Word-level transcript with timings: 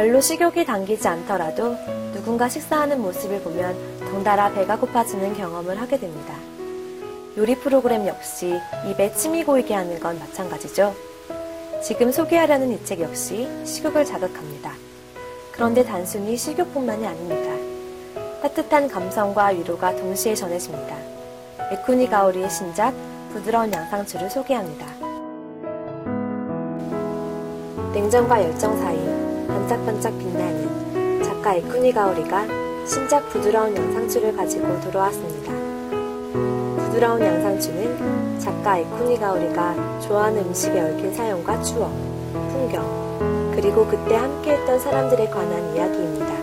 별로 0.00 0.18
식욕이 0.18 0.64
당기지 0.64 1.06
않더라도 1.08 1.76
누군가 2.14 2.48
식사하는 2.48 3.02
모습을 3.02 3.42
보면 3.42 3.76
덩달아 4.10 4.50
배가 4.54 4.78
고파지는 4.78 5.34
경험을 5.34 5.78
하게 5.78 5.98
됩니다. 5.98 6.34
요리 7.36 7.54
프로그램 7.56 8.06
역시 8.06 8.58
입에 8.88 9.12
침이 9.12 9.44
고이게 9.44 9.74
하는 9.74 10.00
건 10.00 10.18
마찬가지죠. 10.18 10.94
지금 11.82 12.10
소개하려는 12.10 12.72
이 12.72 12.82
책 12.82 13.00
역시 13.00 13.46
식욕을 13.66 14.06
자극합니다. 14.06 14.72
그런데 15.52 15.84
단순히 15.84 16.34
식욕뿐만이 16.34 17.06
아닙니다. 17.06 18.40
따뜻한 18.40 18.88
감성과 18.88 19.48
위로가 19.48 19.96
동시에 19.96 20.34
전해집니다. 20.34 20.96
에쿠니 21.72 22.08
가오리의 22.08 22.48
신작 22.48 22.94
부드러운 23.34 23.70
양상추를 23.70 24.30
소개합니다. 24.30 24.86
냉정과 27.92 28.42
열정 28.42 28.78
사이 28.78 29.19
반짝반짝 29.50 30.18
빛나는 30.18 31.22
작가 31.22 31.54
에쿠니 31.54 31.92
가오리가 31.92 32.46
신작 32.86 33.28
부드러운 33.28 33.76
양상추를 33.76 34.36
가지고 34.36 34.80
돌아왔습니다. 34.80 35.52
부드러운 36.84 37.20
양상추는 37.22 38.38
작가 38.38 38.78
에쿠니 38.78 39.18
가오리가 39.18 40.00
좋아하는 40.00 40.44
음식에 40.46 40.80
얽힌 40.80 41.14
사연과 41.14 41.62
추억, 41.62 41.90
풍경, 42.32 43.52
그리고 43.54 43.86
그때 43.86 44.16
함께했던 44.16 44.78
사람들에 44.78 45.28
관한 45.28 45.76
이야기입니다. 45.76 46.34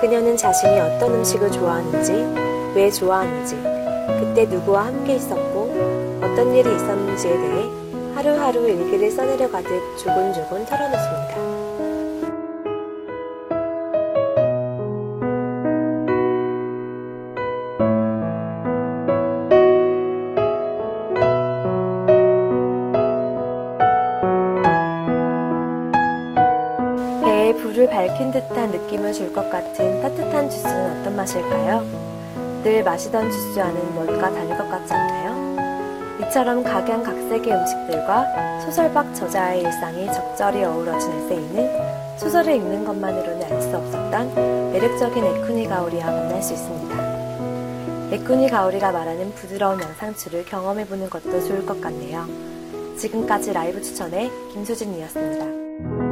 그녀는 0.00 0.36
자신이 0.36 0.80
어떤 0.80 1.14
음식을 1.14 1.50
좋아하는지, 1.50 2.12
왜 2.74 2.90
좋아하는지, 2.90 3.56
그때 4.20 4.46
누구와 4.46 4.86
함께 4.86 5.16
있었고, 5.16 5.70
어떤 6.22 6.54
일이 6.54 6.74
있었는지에 6.74 7.32
대해 7.32 7.68
하루하루 8.14 8.66
일기를 8.66 9.10
써내려 9.10 9.50
가듯 9.50 9.70
조곤조곤 9.98 10.64
털어놓습니다. 10.64 11.59
불을 27.80 27.88
밝힌 27.88 28.30
듯한 28.30 28.70
느낌을 28.70 29.12
줄 29.12 29.32
것 29.32 29.48
같은 29.48 30.02
따뜻한 30.02 30.50
주스는 30.50 31.00
어떤 31.00 31.16
맛일까요? 31.16 31.82
늘 32.62 32.84
마시던 32.84 33.30
주스와는 33.30 33.94
뭔가 33.94 34.30
다를 34.30 34.48
것 34.58 34.68
같지 34.68 34.92
않나요? 34.92 36.20
이처럼 36.20 36.62
각양각색의 36.62 37.50
음식들과 37.54 38.60
소설박 38.60 39.14
저자의 39.14 39.62
일상이 39.62 40.06
적절히 40.12 40.62
어우러진 40.62 41.10
에세이는 41.10 42.18
소설을 42.18 42.56
읽는 42.56 42.84
것만으로는 42.84 43.44
알 43.44 43.62
수 43.62 43.74
없었던 43.74 44.72
매력적인 44.72 45.24
에쿠니 45.24 45.66
가오리와 45.68 46.04
만날 46.04 46.42
수 46.42 46.52
있습니다. 46.52 48.10
에쿠니 48.12 48.50
가오리가 48.50 48.92
말하는 48.92 49.32
부드러운 49.34 49.80
양상추를 49.80 50.44
경험해보는 50.44 51.08
것도 51.08 51.40
좋을 51.46 51.64
것 51.64 51.80
같네요. 51.80 52.26
지금까지 52.98 53.54
라이브 53.54 53.80
추천의 53.80 54.30
김수진이었습니다. 54.52 56.09